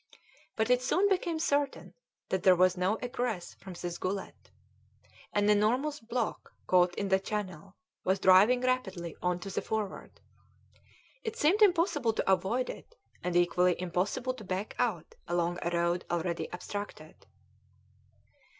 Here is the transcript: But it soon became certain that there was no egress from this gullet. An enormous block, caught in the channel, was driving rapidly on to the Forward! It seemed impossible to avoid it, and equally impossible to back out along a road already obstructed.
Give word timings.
But 0.55 0.71
it 0.71 0.81
soon 0.81 1.07
became 1.09 1.37
certain 1.37 1.93
that 2.29 2.41
there 2.41 2.55
was 2.55 2.75
no 2.75 2.95
egress 3.03 3.53
from 3.61 3.73
this 3.73 3.99
gullet. 3.99 4.49
An 5.31 5.47
enormous 5.47 5.99
block, 5.99 6.53
caught 6.65 6.95
in 6.95 7.09
the 7.09 7.19
channel, 7.19 7.75
was 8.03 8.17
driving 8.19 8.61
rapidly 8.61 9.15
on 9.21 9.37
to 9.41 9.51
the 9.51 9.61
Forward! 9.61 10.19
It 11.23 11.37
seemed 11.37 11.61
impossible 11.61 12.13
to 12.13 12.31
avoid 12.31 12.67
it, 12.67 12.95
and 13.23 13.35
equally 13.35 13.79
impossible 13.79 14.33
to 14.33 14.43
back 14.43 14.75
out 14.79 15.13
along 15.27 15.59
a 15.61 15.69
road 15.69 16.03
already 16.09 16.49
obstructed. 16.51 17.27